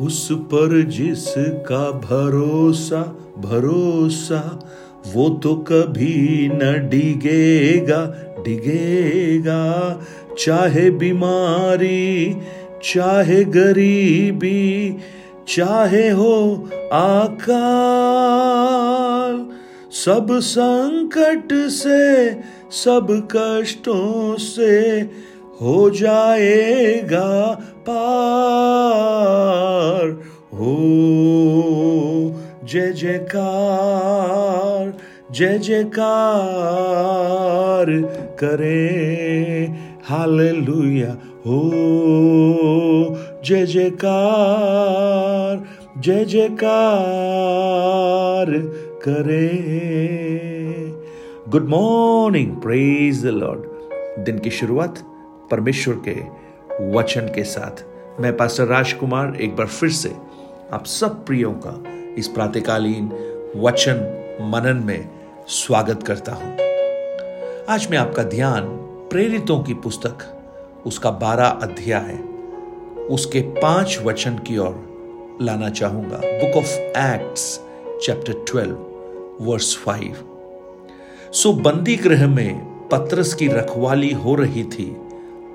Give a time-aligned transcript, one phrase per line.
[0.00, 4.68] उस पर जिसका भरोसा भरोसा,
[5.14, 8.14] वो तो कभी न डिगेगा
[8.44, 10.00] डिगेगा।
[10.38, 12.36] चाहे बीमारी,
[12.84, 14.96] चाहे गरीबी,
[15.48, 19.46] चाहे हो आकाल,
[19.92, 22.36] सब संकट से,
[22.70, 25.02] सब कष्टों से
[25.62, 30.20] हो जाएगा पार।
[30.54, 30.76] हो,
[32.64, 34.96] जय जयकार
[35.32, 35.96] जय जयकार
[38.40, 41.16] करे। हालेलुया।
[41.46, 41.70] हो,
[43.44, 45.64] जय जयकार
[46.00, 48.46] जय जयकार
[49.04, 49.48] करे।
[51.48, 53.60] Good morning praise the Lord
[54.24, 55.15] दिन की शुरुआत
[55.50, 56.14] परमेश्वर के
[56.92, 57.84] वचन के साथ।
[58.20, 60.08] मैं पास्टर राजकुमार एक बार फिर से
[60.72, 61.82] आप सब प्रियों का
[62.18, 63.08] इस प्रातकालीन
[63.56, 63.98] वचन
[64.52, 65.08] मनन में
[65.48, 66.56] स्वागत करता हूँ।
[67.68, 68.64] आज मैं आपका ध्यान
[69.10, 70.24] प्रेरितों की पुस्तक,
[70.86, 72.18] उसका बारह अध्याय,
[73.10, 77.60] उसके पाँच वचन की ओर लाना चाहूँगा। Book of Acts
[78.02, 80.16] chapter twelve verse five
[81.32, 84.86] सो बंदी गृह में पत्रस की रखवाली हो रही थी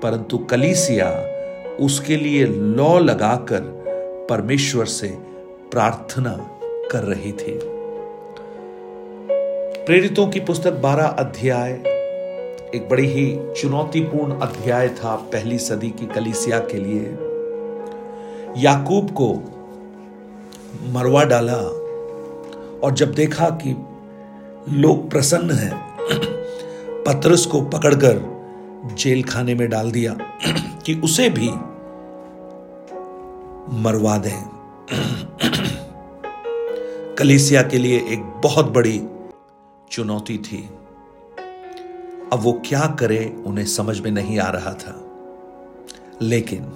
[0.02, 1.32] परंतु कलीसिया
[1.80, 3.60] उसके लिए लॉ लगाकर
[4.30, 5.08] परमेश्वर से
[5.70, 6.50] प्रार्थना
[6.90, 7.60] कर रही थी।
[9.86, 11.72] प्रेरितों की पुस्तक बारह अध्याय,
[12.74, 17.16] एक बड़ी ही चुनौतीपूर्ण अध्याय था पहली सदी की कलीसिया के लिए।
[18.62, 19.34] याकूब को
[20.88, 21.56] मरवा डाला
[22.82, 23.76] और जब देखा कि
[24.68, 25.98] लोग प्रसन्न हैं,
[27.06, 28.41] पत्रस को पकड़कर
[28.84, 30.12] जेल खाने में डाल दिया
[30.86, 31.50] कि उसे भी
[33.82, 34.52] मरवा दें।
[37.14, 39.08] कलीसिया के लिए एक बहुत बड़ी
[39.90, 40.70] चुनौती थी।
[42.32, 45.04] अब वो क्या करे उन्हें समझ में नहीं आ रहा था।
[46.22, 46.72] लेकिन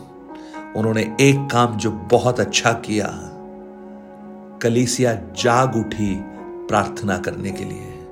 [0.76, 3.20] उन्होंने एक काम जो बहुत अच्छा किया,
[4.62, 6.22] कलीसिया जाग उठी
[6.68, 8.06] प्रार्थना करने के लिए।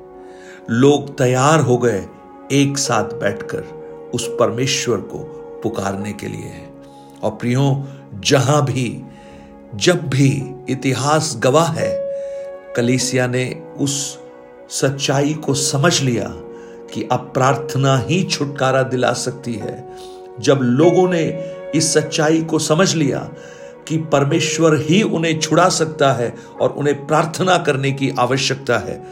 [0.71, 2.09] लोग तैयार हो गए
[2.53, 3.84] एक साथ बैठकर।
[4.15, 5.19] उस परमेश्वर को
[5.63, 6.71] पुकारने के लिए है।
[7.23, 9.03] और प्रियो, जहाँ भी,
[9.75, 11.99] जब भी इतिहास गवाह है,
[12.77, 14.19] कलीसिया ने उस
[14.71, 16.29] सच्चाई को समझ लिया
[16.95, 19.89] कि अब प्रार्थना ही छुटकारा दिला सकती है।
[20.41, 23.31] जब लोगों ने इस सच्चाई को समझ लिया
[23.89, 29.05] कि परमेश्वर ही उन्हें छुड़ा सकता है और उन्हें प्रार्थना करने की आवश्यकता है,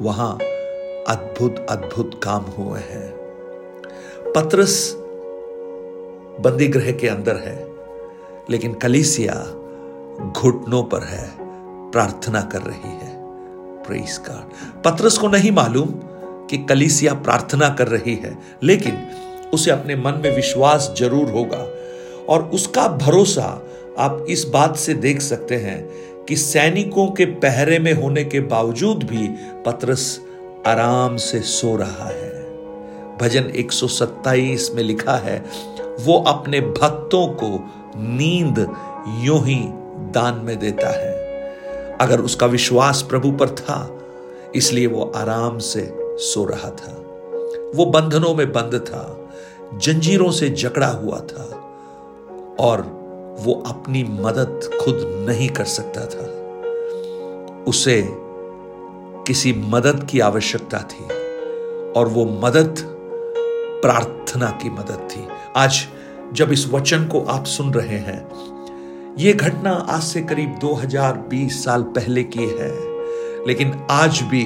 [0.00, 0.38] वहाँ
[1.08, 3.21] अद्भुत अद्भुत काम हुए हैं।
[4.34, 4.74] पत्रस
[6.40, 7.56] बंदी ग्रह के अंदर है,
[8.50, 9.34] लेकिन कलीसिया
[10.32, 11.24] घुटनों पर है,
[11.90, 13.10] प्रार्थना कर रही है।
[14.84, 15.88] पत्रस को नहीं मालूम
[16.50, 19.06] कि कलीसिया प्रार्थना कर रही है, लेकिन
[19.54, 21.64] उसे अपने मन में विश्वास ज़रूर होगा,
[22.28, 23.48] और उसका भरोसा
[23.98, 25.80] आप इस बात से देख सकते हैं
[26.24, 29.28] कि सैनिकों के पहरे में होने के बावजूद भी
[29.66, 30.20] पत्रस
[30.66, 32.21] आराम से सो रहा है।
[33.22, 35.44] भजन 127 में लिखा है,
[36.00, 38.76] वो अपने भक्तों को नींद
[39.18, 39.60] यूँ ही
[40.12, 41.22] दान में देता है।
[42.00, 43.98] अगर उसका विश्वास प्रभु पर था,
[44.54, 46.98] इसलिए वो आराम से सो रहा था।
[47.74, 49.30] वो बंधनों में बंद था,
[49.74, 51.44] जंजीरों से जकड़ा हुआ था,
[52.60, 52.80] और
[53.40, 56.26] वो अपनी मदद खुद नहीं कर सकता था।
[57.64, 58.08] उसे
[59.26, 61.04] किसी मदद की आवश्यकता थी,
[61.92, 62.91] और वो मदद
[63.82, 65.86] प्रार्थना की मदद थी। आज
[66.32, 68.30] जब इस वचन को आप सुन रहे हैं,
[69.18, 72.92] ये घटना आज से करीब 2020 साल पहले की है।
[73.46, 74.44] लेकिन आज भी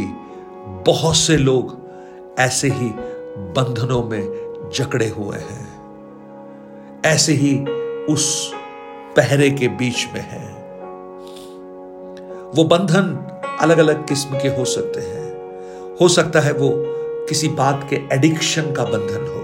[0.66, 1.78] बहुत से लोग
[2.38, 2.91] ऐसे ही
[3.36, 4.22] बंधनों में
[4.75, 5.76] जकड़े हुए हैं।
[7.04, 7.64] ऐसे ही
[8.04, 8.52] उस
[9.16, 10.52] पहरे के बीच में है।
[12.55, 13.26] वो बंधन
[13.61, 15.26] अलग अलग किस्म के हो सकते हैं।
[16.00, 16.96] हो सकता है वो
[17.28, 19.37] किसी बात के एडिक्शन का बंधन हो।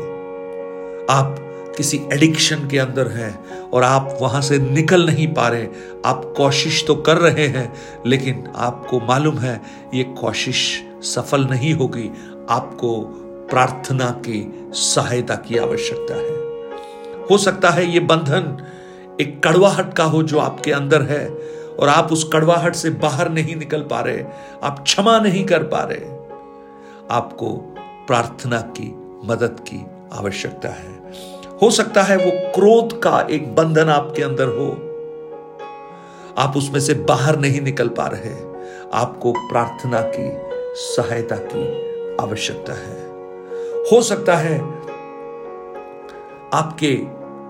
[1.11, 1.37] आप
[1.77, 5.67] किसी एडिक्शन के अंदर हैं और आप वहाँ से निकल नहीं पा रहे।
[6.07, 7.75] आप कोशिश तो कर रहे हैं,
[8.07, 9.61] लेकिन आपको मालूम है,
[9.95, 12.11] ये कोशिश सफल नहीं होगी।
[12.51, 13.01] आपको
[13.51, 16.31] प्रार्थना की सहायता की आवश्यकता है।
[17.31, 18.67] हो सकता है ये बंधन
[19.21, 21.29] एक कड़वाहट का हो जो आपके अंदर है
[21.81, 24.25] और आप उस कड़वाहट से बाहर नहीं निकल पा रहे।
[24.63, 26.23] आप क्षमा नहीं कर पा रहे।
[27.11, 27.72] आपको
[28.07, 28.95] प्रार्थना की,
[29.25, 31.13] मदद की आवश्यकता है।
[31.63, 34.93] हो सकता है वो क्रोध का एक बंधन आपके अंदर हो।
[36.39, 38.53] आप उसमें से बाहर नहीं निकल पा रहे।
[38.95, 40.37] आपको प्रार्थना की,
[40.75, 41.83] सहायता की
[42.21, 43.07] आवश्यकता है।
[43.83, 44.61] हो सकता है
[46.55, 46.99] आपके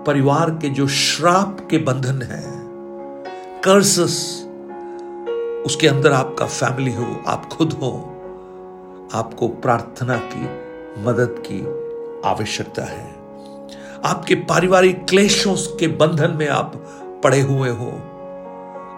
[0.07, 2.45] परिवार के जो श्राप के बंधन है
[3.61, 4.47] कर्सस
[5.67, 8.12] उसके अंदर आपका फैमिली हो, आप खुद हो।
[9.15, 10.45] आपको प्रार्थना की,
[11.03, 11.61] मदद की
[12.29, 13.15] आवश्यकता है।
[14.05, 16.73] आपके पारिवारिक क्लेशों के बंधन में आप
[17.25, 17.91] पड़े हुए हो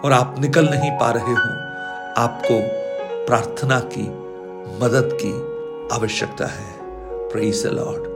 [0.04, 1.50] और आप निकल नहीं पा रहे हो,
[2.22, 2.60] आपको
[3.26, 4.08] प्रार्थना की,
[4.84, 5.32] मदद की
[5.94, 6.72] आवश्यकता है।
[7.28, 8.12] प्रेज लॉर्ड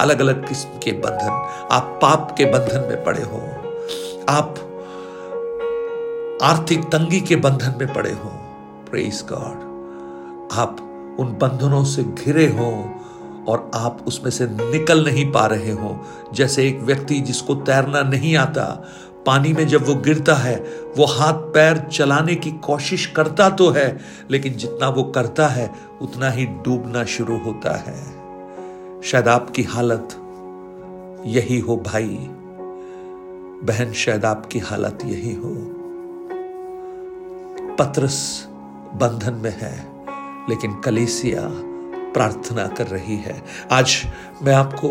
[0.00, 3.40] अलग अलग किस्म के बंधन, आप पाप के बंधन में पड़े हो।
[4.28, 4.54] आप
[6.42, 8.30] आर्थिक तंगी के बंधन में पड़े हो।
[8.90, 9.64] प्रेस गॉड
[10.52, 10.87] आप
[11.18, 12.94] उन बंधनों से घिरे हो
[13.48, 16.00] और आप उसमें से निकल नहीं पा रहे हो।
[16.32, 18.84] जैसे एक व्यक्ति जिसको तैरना नहीं आता,
[19.26, 20.56] पानी में जब वो गिरता है,
[20.96, 23.98] वो हाथ पैर चलाने की कोशिश करता तो है,
[24.30, 28.18] लेकिन जितना वो करता है, उतना ही डूबना शुरू होता है।
[29.02, 30.08] शायद आपकी हालत
[31.26, 32.18] यही हो भाई।
[33.62, 35.74] बहन, शायद आपकी हालत यही हो।
[37.78, 38.46] पत्रस
[38.94, 39.97] बंधन में है।
[40.48, 41.42] लेकिन कलेसिया
[42.12, 43.42] प्रार्थना कर रही है।
[43.72, 44.02] आज
[44.42, 44.88] मैं आपको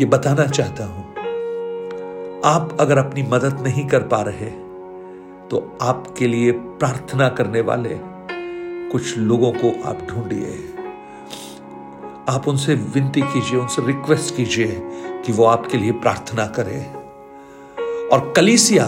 [0.00, 1.04] यह बताना चाहता हूँ।
[2.44, 4.50] आप अगर अपनी मदद नहीं कर पा रहे
[5.50, 7.98] तो आपके लिए प्रार्थना करने वाले
[8.92, 10.58] कुछ लोगों को आप ढूंढिए।
[12.28, 14.80] आप उनसे विनती कीजिए, उनसे रिक्वेस्ट कीजिए
[15.26, 16.94] कि वो आपके लिए प्रार्थना करें।
[18.08, 18.86] और कलीसिया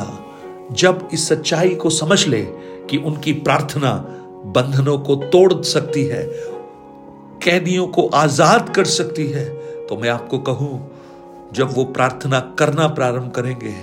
[0.72, 2.42] जब इस सच्चाई को समझ ले
[2.90, 3.92] कि उनकी प्रार्थना
[4.46, 6.22] बंधनों को तोड़ सकती है,
[7.42, 9.44] कैदियों को आज़ाद कर सकती है।
[9.86, 10.90] तो मैं आपको कहूँ,
[11.54, 13.74] जब वो प्रार्थना करना प्रारंभ करेंगे,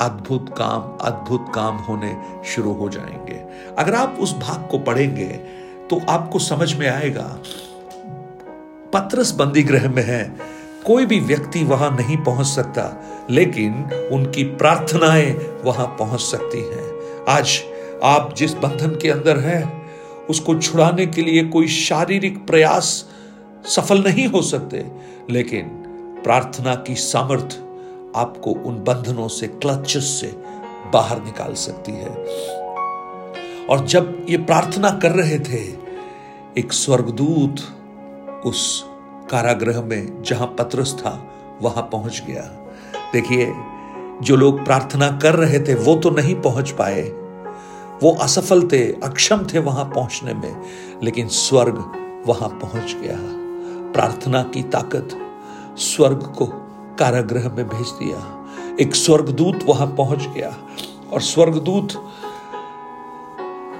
[0.00, 3.42] अद्भुत काम अद्भुत काम होने शुरू हो जाएँगे।
[3.78, 5.26] अगर आप उस भाग को पढ़ेंगे
[5.90, 7.26] तो आपको समझ में आएगा,
[8.92, 10.24] पत्रस बंदी ग्रह में है,
[10.86, 12.84] कोई भी व्यक्ति वहाँ नहीं पहुँच सकता,
[13.30, 15.32] लेकिन उनकी प्रार्थनाएँ
[15.64, 17.60] वहाँ पहुँच सकती हैं। आज
[18.04, 19.90] आप जिस बंधन के अंदर हैं,
[20.30, 23.10] उसको छुड़ाने के लिए कोई शारीरिक प्रयास
[23.66, 24.86] सफल नहीं हो सकते।
[25.30, 25.62] लेकिन
[26.24, 27.56] प्रार्थना की सामर्थ्य
[28.16, 30.26] आपको उन बंधनों से, क्लचस से
[30.92, 32.08] बाहर निकाल सकती है।
[33.66, 35.74] और जब ये प्रार्थना कर रहे थे,
[36.58, 37.60] एक स्वर्गदूत
[38.46, 38.84] उस
[39.30, 42.42] कारागृह में, जहाँ पत्रस था, वहाँ पहुँच गया।
[43.12, 43.52] देखिए,
[44.22, 47.23] जो लोग प्रार्थना कर रहे थे, वो तो नहीं पहुँच पाए।
[48.02, 50.62] वो असफल थे, अक्षम थे वहाँ पहुँचने में,
[51.02, 51.76] लेकिन स्वर्ग
[52.26, 53.16] वहाँ पहुँच गया।
[53.92, 55.08] प्रार्थना की ताकत
[55.76, 56.46] स्वर्ग को
[56.98, 58.46] कारागृह में भेज दिया।
[58.80, 60.56] एक स्वर्गदूत वहाँ पहुँच गया
[61.12, 61.92] और स्वर्गदूत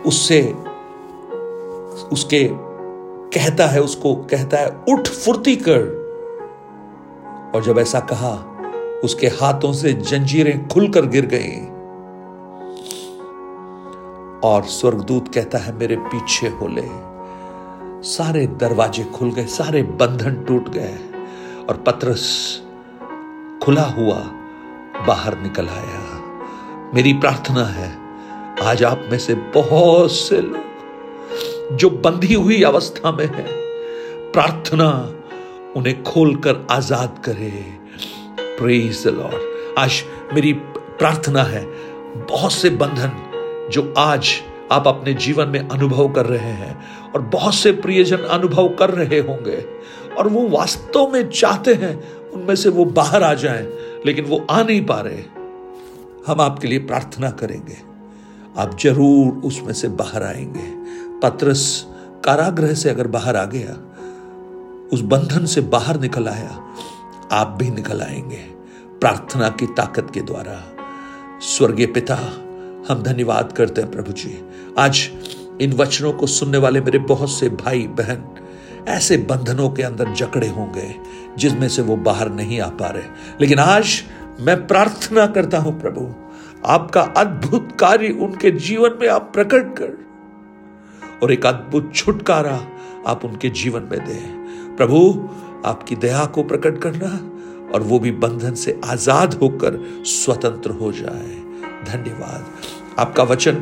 [0.06, 0.42] उससे,
[2.12, 2.48] उसके
[3.38, 5.80] कहता है, उसको कहता है, उठ फुर्ती कर।
[7.54, 8.32] और जब ऐसा कहा,
[9.04, 11.73] उसके हाथों से जंजीरें खुलकर गिर गई।
[14.44, 16.88] और स्वर्गदूत कहता है, मेरे पीछे हो ले
[18.06, 20.94] सारे दरवाजे खुल गए, सारे बंधन टूट गए
[21.68, 22.26] और पत्रस
[23.62, 24.16] खुला हुआ
[25.06, 27.90] बाहर निकल आया। मेरी प्रार्थना है,
[28.62, 33.46] आज आप में से बहुत से लोग जो बंधी हुई अवस्था में है,
[34.32, 34.90] प्रार्थना
[35.76, 37.50] उन्हें खोलकर आज़ाद करे।
[38.58, 40.02] प्रेज द लॉर्ड आज
[40.34, 41.64] मेरी प्रार्थना है,
[42.28, 43.20] बहुत से बंधन
[43.70, 44.28] जो आज
[44.72, 46.76] आप अपने जीवन में अनुभव कर रहे हैं
[47.12, 49.64] और बहुत से प्रियजन अनुभव कर रहे होंगे
[50.18, 51.94] और वो वास्तव में चाहते हैं
[52.30, 53.66] उनमें से वो बाहर आ जाएँ,
[54.06, 55.22] लेकिन वो आ नहीं पा रहे,
[56.26, 57.76] हम आपके लिए प्रार्थना करेंगे।
[58.58, 60.70] आप ज़रूर उसमें से बाहर आएँगे।
[61.20, 61.86] पत्रस
[62.24, 63.74] कारागृह से अगर बाहर आ गया,
[64.92, 66.60] उस बंधन से बाहर निकल आया,
[67.32, 68.42] आप भी निकल आएँगे।
[69.00, 70.62] प्रार्थना की ताकत के द्वारा।
[71.40, 72.18] स्वर्गीय पिता
[72.88, 74.36] हम धन्यवाद करते हैं प्रभु जी।
[74.78, 74.98] आज
[75.60, 78.24] इन वचनों को सुनने वाले मेरे बहुत से भाई बहन
[78.88, 80.94] ऐसे बंधनों के अंदर जकड़े होंगे
[81.38, 83.02] जिसमें से वो बाहर नहीं आ पा रहे।
[83.40, 84.02] लेकिन आज
[84.40, 86.14] मैं प्रार्थना करता हूँ प्रभु,
[86.66, 92.60] आपका अद्भुत कार्य उनके जीवन में आप प्रकट कर और एक अद्भुत छुटकारा
[93.06, 95.28] आप उनके जीवन में दें। प्रभु,
[95.64, 97.08] आपकी दया को प्रकट करना
[97.74, 101.42] और वो भी बंधन से आज़ाद होकर स्वतंत्र हो जाए।
[101.84, 102.44] धन्यवाद।
[102.98, 103.56] आपका वचन,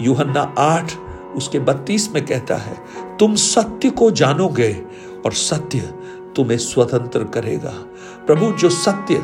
[0.00, 0.92] यूहन्ना आठ,
[1.36, 2.76] उसके बत्तीस में कहता है,
[3.16, 4.72] तुम सत्य को जानोगे
[5.26, 5.80] और सत्य
[6.36, 7.72] तुम्हें स्वतंत्र करेगा।
[8.26, 9.16] प्रभु, जो सत्य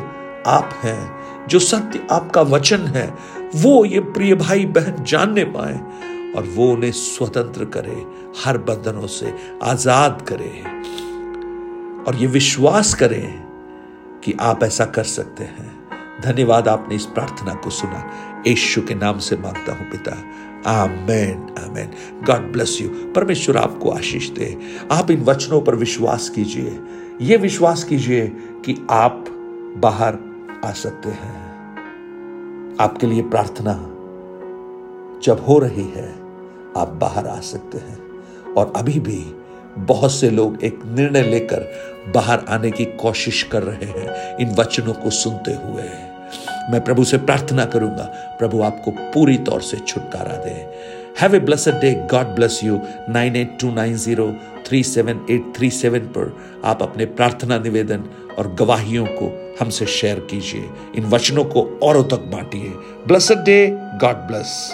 [0.47, 1.15] आप हैं,
[1.47, 3.13] जो सत्य आपका वचन है,
[3.55, 5.79] वो ये प्रिय भाई बहन जानने पाए
[6.37, 8.05] और वो उन्हें स्वतंत्र करे,
[8.45, 9.33] हर बंधनों से
[9.63, 10.63] आज़ाद करे।
[12.07, 13.45] और ये विश्वास करें
[14.23, 15.85] कि आप ऐसा कर सकते हैं।
[16.21, 18.09] धन्यवाद, आपने इस प्रार्थना को सुना।
[18.47, 20.23] यीशु के नाम से माँगता हूँ, पिता।
[20.67, 21.91] Amen amen.
[22.25, 24.57] God bless you परमेश्वर आपको आशीष दे।
[24.91, 26.79] आप इन वचनों पर विश्वास कीजिए।
[27.21, 29.25] ये विश्वास कीजिए कि आप
[29.77, 30.17] बाहर
[30.65, 31.45] आ सकते हैं।
[32.79, 33.73] आपके लिए प्रार्थना
[35.23, 36.15] जब हो रही है,
[36.77, 37.99] आप बाहर आ सकते हैं।
[38.57, 39.35] और अभी भी
[39.77, 41.73] बहुत से लोग एक निर्णय लेकर
[42.15, 46.14] बाहर आने की कोशिश कर रहे हैं, इन वचनों को सुनते हुए।
[46.71, 48.03] मैं प्रभु से प्रार्थना करूँगा।
[48.39, 50.53] प्रभु आपको पूरी तौर से छुटकारा दे।
[51.21, 52.79] Have a blessed day God bless you
[53.09, 54.31] nine eight two nine zero
[54.67, 58.03] three seven eight three seven पर आप अपने प्रार्थना निवेदन
[58.39, 62.73] और गवाहियों को हमसे शेयर कीजिए। इन वचनों को औरों तक बांटिए।
[63.07, 63.57] Blessed day
[64.01, 64.55] God bless